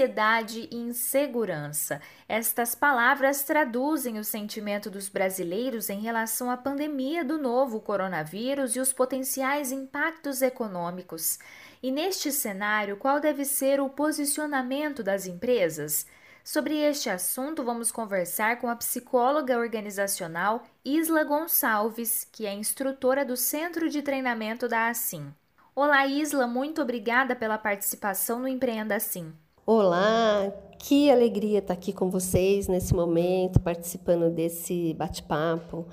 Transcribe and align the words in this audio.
Ansiedade 0.00 0.66
e 0.70 0.76
insegurança. 0.76 2.00
Estas 2.26 2.74
palavras 2.74 3.42
traduzem 3.42 4.18
o 4.18 4.24
sentimento 4.24 4.90
dos 4.90 5.08
brasileiros 5.08 5.90
em 5.90 6.00
relação 6.00 6.50
à 6.50 6.56
pandemia 6.56 7.22
do 7.22 7.36
novo 7.36 7.80
coronavírus 7.80 8.76
e 8.76 8.80
os 8.80 8.92
potenciais 8.92 9.70
impactos 9.70 10.40
econômicos. 10.40 11.38
E 11.82 11.90
neste 11.90 12.32
cenário, 12.32 12.96
qual 12.96 13.20
deve 13.20 13.44
ser 13.44 13.80
o 13.80 13.90
posicionamento 13.90 15.02
das 15.02 15.26
empresas? 15.26 16.06
Sobre 16.42 16.78
este 16.78 17.10
assunto, 17.10 17.62
vamos 17.62 17.92
conversar 17.92 18.58
com 18.58 18.68
a 18.68 18.76
psicóloga 18.76 19.58
organizacional 19.58 20.64
Isla 20.82 21.24
Gonçalves, 21.24 22.26
que 22.32 22.46
é 22.46 22.54
instrutora 22.54 23.24
do 23.24 23.36
Centro 23.36 23.90
de 23.90 24.00
Treinamento 24.00 24.66
da 24.66 24.88
Assim. 24.88 25.32
Olá, 25.74 26.06
Isla, 26.06 26.46
muito 26.46 26.80
obrigada 26.80 27.36
pela 27.36 27.58
participação 27.58 28.40
no 28.40 28.48
Empreenda 28.48 28.96
Assim. 28.96 29.32
Olá, 29.72 30.52
que 30.80 31.08
alegria 31.12 31.60
estar 31.60 31.74
aqui 31.74 31.92
com 31.92 32.10
vocês 32.10 32.66
nesse 32.66 32.92
momento, 32.92 33.60
participando 33.60 34.28
desse 34.28 34.94
bate-papo. 34.94 35.86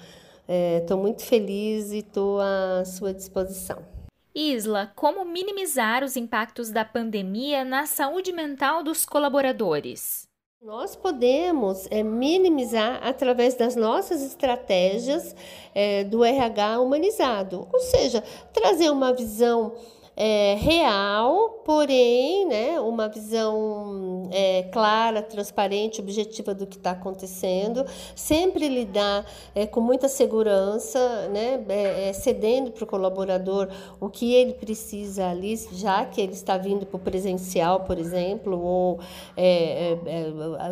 Estou 0.82 0.98
é, 0.98 1.00
muito 1.00 1.24
feliz 1.24 1.92
e 1.92 2.00
estou 2.00 2.40
à 2.42 2.84
sua 2.84 3.14
disposição. 3.14 3.86
Isla, 4.34 4.92
como 4.96 5.24
minimizar 5.24 6.04
os 6.04 6.16
impactos 6.16 6.72
da 6.72 6.84
pandemia 6.84 7.64
na 7.64 7.86
saúde 7.86 8.34
mental 8.34 8.82
dos 8.82 9.06
colaboradores? 9.06 10.28
Nós 10.60 10.96
podemos 10.96 11.88
é, 11.92 12.02
minimizar 12.02 13.00
através 13.04 13.54
das 13.54 13.76
nossas 13.76 14.24
estratégias 14.24 15.36
é, 15.76 16.04
do 16.04 16.24
RH 16.24 16.80
humanizado, 16.80 17.68
ou 17.72 17.80
seja, 17.80 18.24
trazer 18.52 18.90
uma 18.90 19.14
visão 19.14 19.76
é, 20.20 20.56
real, 20.56 21.62
porém, 21.64 22.48
né, 22.48 22.80
uma 22.80 23.08
visão 23.08 24.28
é, 24.32 24.64
clara, 24.64 25.22
transparente, 25.22 26.02
objetiva 26.02 26.56
do 26.56 26.66
que 26.66 26.76
está 26.76 26.92
acontecendo, 26.92 27.86
sempre 28.16 28.68
lidar 28.68 29.24
é, 29.54 29.68
com 29.68 29.80
muita 29.80 30.08
segurança, 30.08 31.28
né, 31.28 31.64
é, 31.70 32.10
é, 32.10 32.14
cedendo 32.14 32.72
para 32.72 32.84
o 32.84 32.88
colaborador 32.88 33.70
o 34.00 34.10
que 34.10 34.34
ele 34.34 34.54
precisa 34.54 35.28
ali, 35.28 35.56
já 35.74 36.04
que 36.04 36.20
ele 36.20 36.34
está 36.34 36.58
vindo 36.58 36.84
para 36.88 36.98
o 36.98 37.00
presencial, 37.00 37.82
por 37.82 38.00
exemplo, 38.00 38.60
ou 38.60 39.00
é, 39.36 39.96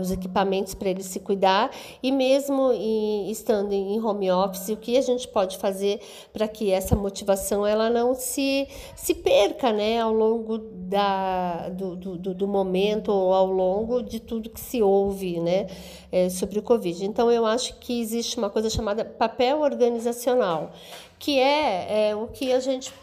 os 0.01 0.09
equipamentos 0.09 0.73
para 0.73 0.89
ele 0.89 1.03
se 1.03 1.19
cuidar, 1.19 1.69
e 2.01 2.11
mesmo 2.11 2.71
em, 2.73 3.29
estando 3.29 3.73
em 3.73 4.03
home 4.03 4.31
office, 4.31 4.69
o 4.69 4.77
que 4.77 4.97
a 4.97 5.01
gente 5.01 5.27
pode 5.27 5.59
fazer 5.59 6.01
para 6.33 6.47
que 6.47 6.71
essa 6.71 6.95
motivação 6.95 7.65
ela 7.65 7.91
não 7.91 8.15
se, 8.15 8.67
se 8.95 9.13
perca 9.13 9.34
perca 9.35 9.73
né, 9.73 9.99
ao 9.99 10.13
longo 10.13 10.57
da, 10.57 11.67
do, 11.67 11.95
do, 11.97 12.33
do 12.33 12.47
momento 12.47 13.11
ou 13.11 13.33
ao 13.33 13.47
longo 13.47 14.01
de 14.01 14.17
tudo 14.17 14.49
que 14.49 14.61
se 14.61 14.81
ouve 14.81 15.41
né, 15.41 15.67
é, 16.09 16.29
sobre 16.29 16.57
o 16.57 16.61
Covid. 16.61 17.03
Então, 17.03 17.29
eu 17.29 17.45
acho 17.45 17.77
que 17.79 17.99
existe 17.99 18.37
uma 18.37 18.49
coisa 18.49 18.69
chamada 18.69 19.03
papel 19.03 19.59
organizacional, 19.59 20.71
que 21.19 21.37
é, 21.37 22.09
é 22.09 22.15
o 22.15 22.27
que 22.27 22.53
a 22.53 22.61
gente 22.61 22.93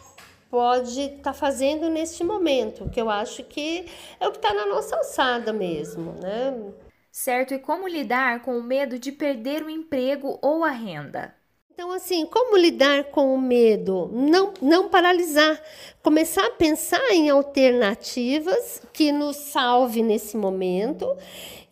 pode 0.51 1.01
estar 1.01 1.23
tá 1.23 1.33
fazendo 1.35 1.91
neste 1.91 2.25
momento, 2.25 2.89
que 2.89 3.01
eu 3.01 3.11
acho 3.11 3.45
que 3.45 3.85
é 4.19 4.27
o 4.27 4.31
que 4.31 4.39
está 4.39 4.55
na 4.55 4.65
nossa 4.65 4.97
alçada 4.97 5.53
mesmo, 5.53 6.13
né? 6.13 6.73
Certo, 7.11 7.53
e 7.53 7.59
como 7.59 7.87
lidar 7.87 8.41
com 8.41 8.57
o 8.57 8.63
medo 8.63 8.99
de 8.99 9.13
perder 9.13 9.63
o 9.63 9.69
emprego 9.69 10.39
ou 10.41 10.65
a 10.65 10.71
renda? 10.71 11.35
Então, 11.83 11.91
assim, 11.91 12.25
como 12.27 12.57
lidar 12.57 13.03
com 13.07 13.35
o 13.35 13.41
medo? 13.41 14.09
Não, 14.13 14.55
não 14.63 14.89
paralisar. 14.89 15.61
Começar 16.01 16.47
a 16.47 16.51
pensar 16.51 17.03
em 17.11 17.29
alternativas 17.29 18.81
que 18.93 19.11
nos 19.11 19.35
salve 19.35 20.01
nesse 20.01 20.37
momento. 20.37 21.13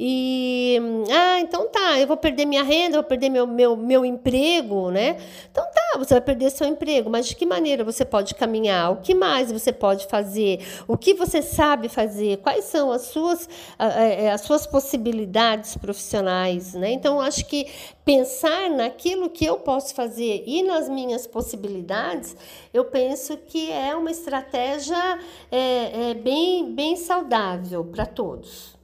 E, 0.01 0.81
ah, 1.13 1.39
então 1.39 1.69
tá, 1.69 2.01
eu 2.01 2.09
vou 2.09 2.17
perder 2.17 2.45
minha 2.45 2.65
renda, 2.65 2.97
vou 2.97 3.05
perder 3.05 3.29
meu, 3.29 3.47
meu, 3.47 3.77
meu 3.77 4.05
emprego, 4.05 4.91
né? 4.91 5.17
Então 5.49 5.65
tá, 5.65 5.90
você 5.99 6.15
vai 6.15 6.21
perder 6.21 6.51
seu 6.51 6.67
emprego, 6.67 7.11
mas 7.11 7.27
de 7.27 7.35
que 7.35 7.45
maneira 7.45 7.83
você 7.83 8.05
pode 8.05 8.35
caminhar? 8.35 8.93
O 8.93 8.97
que 8.97 9.15
mais 9.15 9.51
você 9.51 9.73
pode 9.73 10.07
fazer? 10.07 10.61
O 10.87 10.97
que 10.97 11.15
você 11.15 11.43
sabe 11.43 11.89
fazer? 11.89 12.39
Quais 12.39 12.65
são 12.65 12.93
as 12.93 13.03
suas, 13.03 13.49
é, 13.79 14.31
as 14.31 14.43
suas 14.43 14.67
possibilidades 14.67 15.77
profissionais, 15.77 16.75
né? 16.75 16.91
Então, 16.91 17.21
acho 17.21 17.47
que 17.47 17.67
pensar 18.05 18.71
naquilo 18.71 19.31
que 19.31 19.45
eu 19.45 19.59
posso 19.59 19.95
fazer 19.95 20.45
e 20.47 20.63
nas 20.63 20.89
minhas 20.89 21.27
possibilidades, 21.27 22.37
eu 22.73 22.85
penso 22.85 23.37
que 23.37 23.71
é 23.71 23.95
uma 23.95 24.11
estratégia 24.11 25.19
é, 25.51 26.11
é 26.11 26.15
bem, 26.15 26.75
bem 26.75 26.97
saudável 26.97 27.85
para 27.85 28.07
todos. 28.07 28.79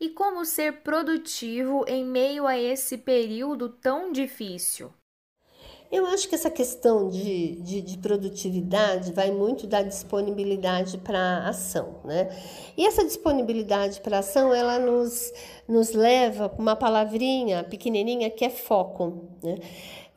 E 0.00 0.08
como 0.10 0.44
ser 0.44 0.82
produtivo 0.82 1.84
em 1.88 2.04
meio 2.04 2.46
a 2.46 2.56
esse 2.56 2.96
período 2.98 3.68
tão 3.68 4.12
difícil? 4.12 4.92
Eu 5.90 6.04
acho 6.04 6.28
que 6.28 6.34
essa 6.34 6.50
questão 6.50 7.08
de, 7.08 7.56
de, 7.62 7.80
de 7.80 7.96
produtividade 7.96 9.10
vai 9.10 9.30
muito 9.30 9.66
da 9.66 9.80
disponibilidade 9.80 10.98
para 10.98 11.48
ação, 11.48 12.00
né? 12.04 12.28
E 12.76 12.86
essa 12.86 13.02
disponibilidade 13.02 14.00
para 14.02 14.18
ação, 14.18 14.52
ela 14.52 14.78
nos, 14.78 15.32
nos 15.66 15.92
leva 15.92 16.46
para 16.46 16.60
uma 16.60 16.76
palavrinha 16.76 17.64
pequenininha 17.64 18.28
que 18.28 18.44
é 18.44 18.50
foco, 18.50 19.30
né? 19.42 19.56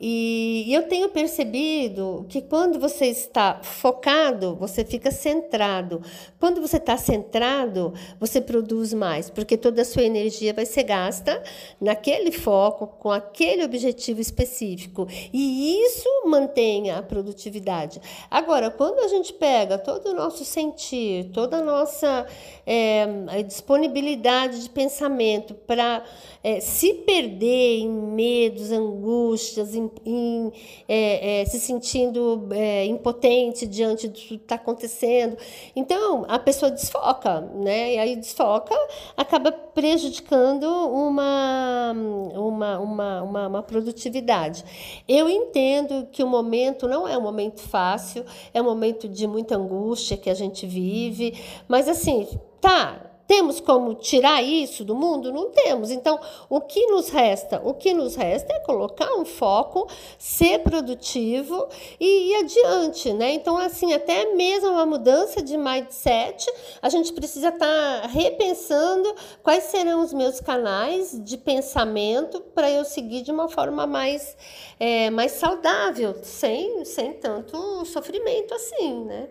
E 0.04 0.66
eu 0.74 0.82
tenho 0.88 1.08
percebido 1.10 2.26
que 2.28 2.42
quando 2.42 2.80
você 2.80 3.06
está 3.06 3.60
focado, 3.62 4.56
você 4.56 4.84
fica 4.84 5.12
centrado. 5.12 6.02
Quando 6.40 6.60
você 6.60 6.78
está 6.78 6.96
centrado, 6.96 7.94
você 8.18 8.40
produz 8.40 8.92
mais, 8.92 9.30
porque 9.30 9.56
toda 9.56 9.82
a 9.82 9.84
sua 9.84 10.02
energia 10.02 10.52
vai 10.52 10.66
ser 10.66 10.82
gasta 10.82 11.40
naquele 11.80 12.32
foco, 12.32 12.88
com 12.98 13.12
aquele 13.12 13.62
objetivo 13.62 14.20
específico. 14.20 15.06
E 15.32 15.80
isso 15.84 16.08
mantém 16.26 16.90
a 16.90 17.00
produtividade. 17.00 18.00
Agora, 18.28 18.72
quando 18.72 18.98
a 18.98 19.08
gente 19.08 19.32
pega 19.32 19.78
todo 19.78 20.06
o 20.06 20.14
nosso 20.14 20.44
sentir, 20.44 21.30
toda 21.32 21.58
a 21.58 21.62
nossa 21.62 22.26
é, 22.66 23.06
disponibilidade 23.44 24.64
de 24.64 24.70
pensamento 24.70 25.54
para 25.54 26.02
é, 26.42 26.58
se 26.58 26.92
perder 26.92 27.78
em 27.78 27.88
medos, 27.88 28.72
angústias, 28.72 29.76
em 29.76 29.91
em, 30.04 30.52
é, 30.88 31.42
é, 31.42 31.44
se 31.44 31.60
sentindo 31.60 32.48
é, 32.52 32.84
impotente 32.86 33.66
diante 33.66 34.08
do 34.08 34.14
que 34.14 34.34
está 34.34 34.56
acontecendo. 34.56 35.36
Então, 35.74 36.24
a 36.28 36.38
pessoa 36.38 36.70
desfoca, 36.70 37.40
né? 37.40 37.94
E 37.94 37.98
aí 37.98 38.16
desfoca, 38.16 38.74
acaba 39.16 39.52
prejudicando 39.52 40.64
uma, 40.64 41.92
uma, 42.34 42.78
uma, 42.78 43.22
uma, 43.22 43.46
uma 43.48 43.62
produtividade. 43.62 44.64
Eu 45.08 45.28
entendo 45.28 46.08
que 46.10 46.22
o 46.22 46.26
momento 46.26 46.88
não 46.88 47.06
é 47.06 47.16
um 47.16 47.22
momento 47.22 47.60
fácil, 47.60 48.24
é 48.52 48.60
um 48.60 48.64
momento 48.64 49.08
de 49.08 49.26
muita 49.26 49.56
angústia 49.56 50.16
que 50.16 50.30
a 50.30 50.34
gente 50.34 50.66
vive, 50.66 51.34
mas 51.68 51.88
assim, 51.88 52.26
tá, 52.60 53.11
temos 53.32 53.60
como 53.60 53.94
tirar 53.94 54.42
isso 54.42 54.84
do 54.84 54.94
mundo? 54.94 55.32
Não 55.32 55.50
temos. 55.50 55.90
Então, 55.90 56.20
o 56.50 56.60
que 56.60 56.86
nos 56.88 57.08
resta? 57.08 57.62
O 57.64 57.72
que 57.72 57.94
nos 57.94 58.14
resta 58.14 58.52
é 58.52 58.60
colocar 58.60 59.10
um 59.14 59.24
foco, 59.24 59.88
ser 60.18 60.58
produtivo 60.58 61.66
e 61.98 62.30
ir 62.30 62.34
adiante, 62.40 63.10
né? 63.14 63.32
Então, 63.32 63.56
assim, 63.56 63.94
até 63.94 64.34
mesmo 64.34 64.72
uma 64.72 64.84
mudança 64.84 65.40
de 65.40 65.56
mindset, 65.56 66.46
a 66.82 66.90
gente 66.90 67.10
precisa 67.14 67.48
estar 67.48 68.02
tá 68.02 68.06
repensando 68.06 69.14
quais 69.42 69.64
serão 69.64 70.02
os 70.02 70.12
meus 70.12 70.38
canais 70.38 71.18
de 71.18 71.38
pensamento 71.38 72.38
para 72.38 72.70
eu 72.70 72.84
seguir 72.84 73.22
de 73.22 73.32
uma 73.32 73.48
forma 73.48 73.86
mais, 73.86 74.36
é, 74.78 75.08
mais 75.08 75.32
saudável, 75.32 76.14
sem, 76.22 76.84
sem 76.84 77.14
tanto 77.14 77.86
sofrimento 77.86 78.52
assim, 78.52 79.04
né? 79.06 79.30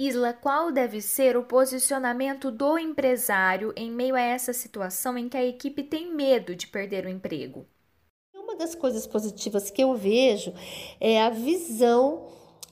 Isla, 0.00 0.32
qual 0.32 0.70
deve 0.70 1.02
ser 1.02 1.36
o 1.36 1.42
posicionamento 1.42 2.52
do 2.52 2.78
empresário 2.78 3.72
em 3.76 3.90
meio 3.90 4.14
a 4.14 4.20
essa 4.20 4.52
situação 4.52 5.18
em 5.18 5.28
que 5.28 5.36
a 5.36 5.44
equipe 5.44 5.82
tem 5.82 6.14
medo 6.14 6.54
de 6.54 6.68
perder 6.68 7.04
o 7.04 7.08
emprego? 7.08 7.66
Uma 8.32 8.54
das 8.54 8.76
coisas 8.76 9.08
positivas 9.08 9.72
que 9.72 9.82
eu 9.82 9.96
vejo 9.96 10.54
é 11.00 11.20
a 11.20 11.30
visão 11.30 12.28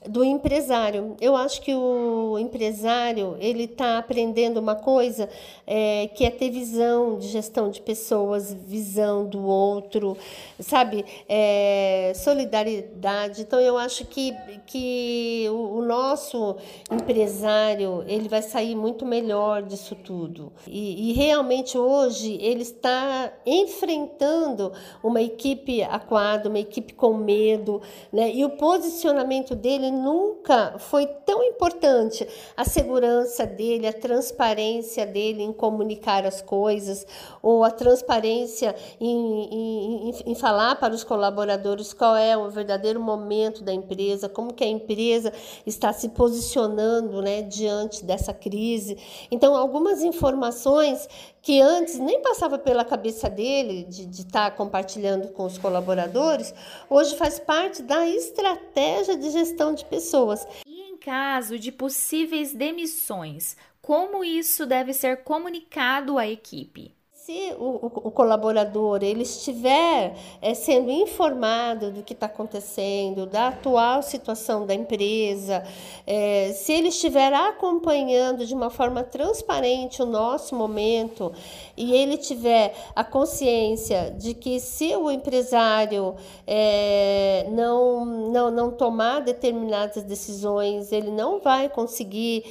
do 0.07 0.23
empresário. 0.23 1.15
Eu 1.19 1.35
acho 1.35 1.61
que 1.61 1.73
o 1.73 2.37
empresário 2.39 3.35
ele 3.39 3.63
está 3.63 3.97
aprendendo 3.97 4.57
uma 4.59 4.75
coisa 4.75 5.29
é, 5.65 6.09
que 6.13 6.25
é 6.25 6.29
ter 6.29 6.49
visão 6.49 7.17
de 7.17 7.27
gestão 7.27 7.69
de 7.69 7.81
pessoas, 7.81 8.53
visão 8.53 9.25
do 9.25 9.45
outro, 9.45 10.17
sabe, 10.59 11.05
é, 11.27 12.13
solidariedade. 12.15 13.41
Então 13.41 13.59
eu 13.59 13.77
acho 13.77 14.05
que, 14.05 14.33
que 14.65 15.45
o, 15.49 15.79
o, 15.79 15.81
nosso 15.81 16.55
empresário 16.91 18.03
ele 18.07 18.29
vai 18.29 18.41
sair 18.41 18.75
muito 18.75 19.05
melhor 19.05 19.63
disso 19.63 19.95
tudo. 19.95 20.51
E, 20.65 21.09
e 21.09 21.13
realmente 21.13 21.77
hoje 21.77 22.37
ele 22.41 22.61
está 22.61 23.31
enfrentando 23.45 24.71
uma 25.03 25.21
equipe 25.21 25.83
aquada, 25.83 26.49
uma 26.49 26.59
equipe 26.59 26.93
com 26.93 27.13
medo, 27.13 27.81
né? 28.11 28.31
E 28.33 28.45
o 28.45 28.51
posicionamento 28.51 29.55
dele 29.55 29.96
nunca 29.97 30.75
foi 30.79 31.05
tão 31.05 31.43
importante. 31.43 32.27
A 32.55 32.63
segurança 32.63 33.45
dele, 33.45 33.87
a 33.87 33.93
transparência 33.93 35.05
dele 35.05 35.43
em 35.43 35.51
comunicar 35.51 36.25
as 36.25 36.41
coisas, 36.41 37.05
ou 37.41 37.63
a 37.63 37.71
transparência 37.71 38.75
em, 38.99 40.09
em, 40.09 40.13
em 40.25 40.35
falar 40.35 40.75
para 40.75 40.93
os 40.93 41.03
colaboradores 41.03 41.93
qual 41.93 42.15
é 42.15 42.37
o 42.37 42.49
verdadeiro 42.49 42.99
momento 42.99 43.63
da 43.63 43.73
empresa, 43.73 44.29
como 44.29 44.53
que 44.53 44.63
a 44.63 44.67
empresa 44.67 45.33
está 45.65 45.91
se 45.91 46.09
posicionando 46.09 47.21
né, 47.21 47.41
diante 47.41 48.03
dessa 48.03 48.33
crise. 48.33 48.97
Então, 49.31 49.55
algumas 49.55 50.03
informações 50.03 51.07
que 51.47 51.61
antes 51.61 51.97
nem 51.97 52.21
passava 52.21 52.59
pela 52.59 52.83
cabeça 52.83 53.29
dele 53.29 53.85
de 53.85 54.03
estar 54.09 54.51
tá 54.51 54.51
compartilhando 54.51 55.29
com 55.29 55.45
os 55.45 55.57
colaboradores, 55.57 56.53
hoje 56.89 57.15
faz 57.15 57.39
parte 57.39 57.81
da 57.81 58.05
estratégia 58.05 59.15
de 59.15 59.29
gestão 59.29 59.73
de 59.77 59.85
pessoas. 59.85 60.45
E 60.65 60.81
em 60.81 60.97
caso 60.97 61.57
de 61.57 61.71
possíveis 61.71 62.53
demissões, 62.53 63.55
como 63.81 64.23
isso 64.23 64.65
deve 64.65 64.91
ser 64.91 65.23
comunicado 65.23 66.17
à 66.17 66.27
equipe? 66.27 66.96
Se 67.27 67.53
o, 67.59 67.87
o, 68.05 68.09
colaborador 68.09 69.03
ele 69.03 69.23
estiver 69.23 70.15
é, 70.41 70.53
sendo 70.53 70.89
informado 70.89 71.91
do 71.91 72.01
que 72.01 72.13
está 72.13 72.25
acontecendo, 72.25 73.25
da 73.25 73.49
atual 73.49 74.01
situação 74.01 74.65
da 74.65 74.73
empresa, 74.73 75.61
é, 76.05 76.53
se 76.53 76.71
ele 76.71 76.87
estiver 76.87 77.33
acompanhando 77.33 78.45
de 78.45 78.53
uma 78.53 78.69
forma 78.69 79.03
transparente 79.03 80.01
o 80.01 80.05
nosso 80.05 80.55
momento 80.55 81.33
e 81.75 81.93
ele 81.93 82.15
tiver 82.15 82.73
a 82.95 83.03
consciência 83.03 84.09
de 84.17 84.33
que 84.33 84.61
se 84.61 84.95
o 84.95 85.11
empresário 85.11 86.15
é, 86.47 87.45
não, 87.51 88.05
não, 88.05 88.49
não 88.49 88.71
tomar 88.71 89.19
determinadas 89.19 90.01
decisões, 90.01 90.93
ele 90.93 91.11
não 91.11 91.41
vai 91.41 91.67
conseguir 91.67 92.45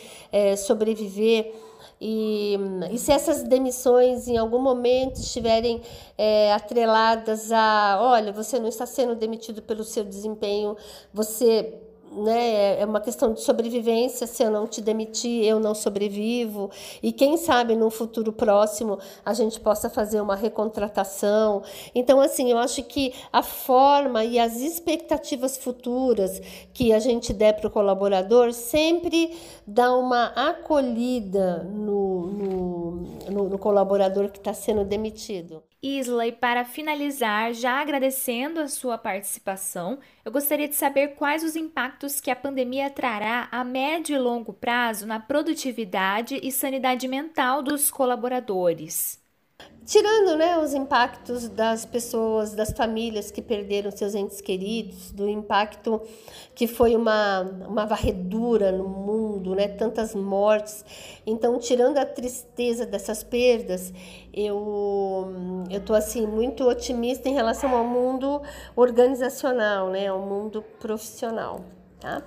sobreviver 0.59 1.65
e, 2.01 2.59
e 2.91 2.99
se 2.99 3.11
essas 3.11 3.43
demissões 3.43 4.29
em 4.29 4.37
algum 4.37 4.59
momento 4.59 5.17
estiverem 5.21 5.81
é, 6.19 6.53
atreladas 6.53 7.51
a, 7.51 7.99
olha, 8.01 8.33
você 8.33 8.59
não 8.59 8.69
está 8.69 8.85
sendo 8.85 9.15
demitido 9.15 9.63
pelo 9.63 9.83
seu 9.83 10.05
desempenho, 10.05 10.77
você 11.13 11.75
né, 12.17 12.81
é 12.81 12.85
uma 12.85 13.01
questão 13.01 13.33
de 13.33 13.41
sobrevivência. 13.41 14.27
Se 14.27 14.43
eu 14.43 14.51
não 14.51 14.67
te 14.67 14.81
demitir, 14.81 15.45
eu 15.45 15.61
não 15.61 15.75
sobrevivo. 15.75 16.71
E 17.03 17.13
quem 17.13 17.37
sabe 17.37 17.77
no 17.77 17.91
futuro 17.91 18.33
próximo 18.33 18.99
a 19.25 19.35
gente 19.35 19.61
possa 19.61 19.91
fazer 19.91 20.21
uma 20.21 20.35
recontratação. 20.35 21.63
Então, 21.95 22.21
assim, 22.21 22.51
eu 22.51 22.59
acho 22.59 22.83
que 22.83 23.13
a 23.33 23.43
forma 23.43 24.25
e 24.25 24.39
as 24.39 24.57
expectativas 24.61 25.57
futuras 25.57 26.41
que 26.73 26.93
a 26.93 26.99
gente 26.99 27.33
der 27.33 27.53
para 27.55 27.69
o 27.69 27.71
colaborador 27.71 28.53
sempre 28.53 29.37
dá 29.67 29.95
uma 29.95 30.27
acolhida 30.27 31.65
no, 31.65 32.27
no, 32.27 32.86
no, 33.31 33.49
no 33.49 33.59
colaborador 33.59 34.31
que 34.31 34.39
está 34.39 34.55
sendo 34.55 34.85
demitido. 34.85 35.63
Isla, 35.83 36.27
e 36.27 36.33
para 36.33 36.65
finalizar, 36.65 37.53
já 37.53 37.81
agradecendo 37.81 38.61
a 38.61 38.69
sua 38.69 38.97
participação, 38.99 39.99
eu 40.25 40.33
gostaria 40.33 40.69
de 40.69 40.75
saber 40.75 41.15
quais 41.15 41.45
os 41.45 41.55
impactos 41.55 42.21
que 42.21 42.31
a 42.31 42.37
pandemia 42.37 42.91
trará 42.91 43.49
a 43.53 43.63
médio 43.63 44.17
e 44.17 44.19
longo 44.19 44.53
prazo 44.53 45.07
na 45.07 45.21
produtividade 45.21 46.41
e 46.43 46.51
sanidade 46.51 47.07
mental 47.07 47.63
dos 47.63 47.91
colaboradores 47.91 49.25
tirando 49.87 50.37
né, 50.37 50.59
os 50.59 50.75
impactos 50.75 51.49
das 51.49 51.87
pessoas, 51.87 52.55
das 52.55 52.73
famílias 52.73 53.31
que 53.31 53.41
perderam 53.41 53.91
seus 53.93 54.17
entes 54.17 54.41
queridos, 54.41 55.13
do 55.13 55.29
impacto 55.29 56.03
que 56.55 56.67
foi 56.67 56.97
uma, 56.97 57.43
uma 57.69 57.87
varredura 57.87 58.73
no 58.73 58.89
mundo, 58.89 59.55
né, 59.55 59.69
tantas 59.69 60.15
mortes. 60.15 60.85
Então, 61.25 61.57
tirando 61.59 61.99
a 61.99 62.05
tristeza 62.05 62.85
dessas 62.85 63.23
perdas, 63.23 63.93
eu 64.35 65.31
tô 65.85 65.95
assim 65.95 66.27
muito 66.27 66.65
otimista 66.65 67.29
em 67.29 67.35
relação 67.35 67.75
ao 67.75 67.85
mundo 67.85 68.43
organizacional, 68.75 69.89
né, 69.91 70.09
ao 70.09 70.21
mundo 70.21 70.63
profissional, 70.81 71.65
tá? 72.01 72.23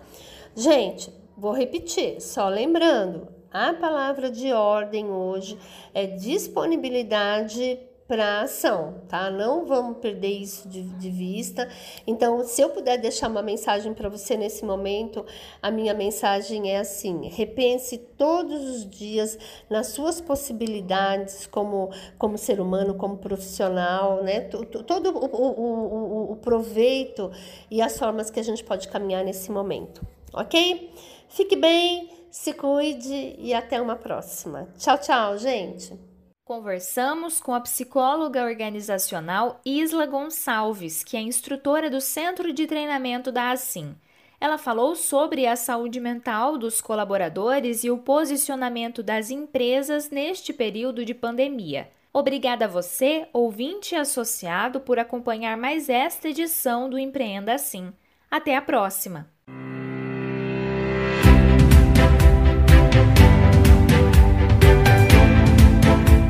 Gente, 0.56 1.14
vou 1.38 1.52
repetir, 1.52 2.22
só 2.22 2.48
lembrando, 2.48 3.39
a 3.52 3.74
palavra 3.74 4.30
de 4.30 4.52
ordem 4.54 5.10
hoje 5.10 5.58
é 5.94 6.06
disponibilidade 6.06 7.80
para 8.10 8.42
ação, 8.42 9.04
tá? 9.08 9.30
Não 9.30 9.68
vamos 9.68 10.00
perder 10.00 10.30
isso 10.30 10.68
de, 10.68 10.82
de, 10.82 11.12
vista. 11.12 11.70
Então, 12.08 12.44
se 12.44 12.60
eu 12.60 12.70
puder 12.70 12.98
deixar 12.98 13.30
uma 13.30 13.44
mensagem 13.44 13.94
para 13.94 14.10
você 14.10 14.36
nesse 14.36 14.66
momento, 14.66 15.24
a 15.62 15.70
minha 15.70 15.94
mensagem 15.94 16.72
é 16.72 16.80
assim: 16.80 17.28
repense 17.28 18.00
todos 18.00 18.68
os 18.68 18.90
dias 18.90 19.38
nas 19.70 19.90
suas 19.90 20.20
possibilidades 20.20 21.46
como, 21.46 21.92
como 22.18 22.36
ser 22.36 22.60
humano, 22.60 22.96
como 22.96 23.16
profissional, 23.16 24.24
né? 24.24 24.42
Todo 24.42 25.12
o, 25.12 25.26
o, 25.26 26.32
o, 26.32 26.32
o 26.32 26.36
proveito 26.38 27.32
e 27.70 27.80
as 27.80 27.96
formas 27.96 28.32
que 28.32 28.40
a 28.40 28.44
gente 28.44 28.64
pode 28.64 28.88
caminhar 28.88 29.24
nesse 29.24 29.52
momento, 29.52 30.02
ok? 30.34 30.92
Fique 31.28 31.56
bem 31.56 32.19
se 32.32 32.54
cuide 32.54 33.36
e 33.38 33.54
até 33.54 33.82
uma 33.82 33.96
próxima. 33.96 34.68
Tchau, 34.78 34.98
tchau, 34.98 35.38
gente. 35.38 35.98
Conversamos 36.44 37.40
com 37.40 37.54
a 37.54 37.62
psicóloga 37.62 38.44
organizacional 38.44 39.62
Isla 39.64 40.08
Gonçalves, 40.08 41.04
que 41.04 41.16
é 41.16 41.22
instrutora 41.22 41.90
do 41.90 42.02
Centro 42.02 42.52
de 42.52 42.66
Treinamento 42.66 43.32
da 43.32 43.52
Assim. 43.52 43.96
Ela 44.42 44.58
falou 44.58 44.96
sobre 44.96 45.46
a 45.46 45.56
saúde 45.56 46.00
mental 46.00 46.58
dos 46.58 46.82
colaboradores 46.82 47.84
e 47.84 47.92
o 47.92 47.98
posicionamento 47.98 49.04
das 49.04 49.30
empresas 49.30 50.10
neste 50.10 50.52
período 50.52 51.06
de 51.06 51.14
pandemia. 51.14 51.90
Obrigada 52.12 52.66
a 52.66 52.68
você, 52.68 53.28
ouvinte 53.32 53.96
associado, 53.96 54.80
por 54.80 54.98
acompanhar 54.98 55.56
mais 55.56 55.90
esta 55.90 56.30
edição 56.30 56.90
do 56.90 56.98
Empreenda 56.98 57.54
Assim. 57.54 57.94
Até 58.32 58.56
a 58.56 58.62
próxima! 58.62 59.30